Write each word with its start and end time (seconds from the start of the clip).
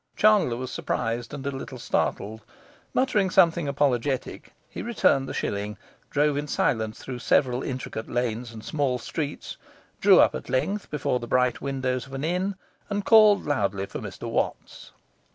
Chandler 0.15 0.57
was 0.57 0.71
surprised 0.71 1.31
and 1.31 1.45
a 1.45 1.51
little 1.51 1.77
startled; 1.77 2.41
muttering 2.91 3.29
something 3.29 3.67
apologetic, 3.67 4.51
he 4.67 4.81
returned 4.81 5.29
the 5.29 5.33
shilling, 5.35 5.77
drove 6.09 6.37
in 6.37 6.47
silence 6.47 6.97
through 6.97 7.19
several 7.19 7.61
intricate 7.61 8.09
lanes 8.09 8.51
and 8.51 8.63
small 8.65 8.97
streets, 8.97 9.57
drew 9.99 10.19
up 10.19 10.33
at 10.33 10.49
length 10.49 10.89
before 10.89 11.19
the 11.19 11.27
bright 11.27 11.61
windows 11.61 12.07
of 12.07 12.15
an 12.15 12.23
inn, 12.23 12.55
and 12.89 13.05
called 13.05 13.45
loudly 13.45 13.85
for 13.85 13.99
Mr 13.99 14.27
Watts. 14.27 14.91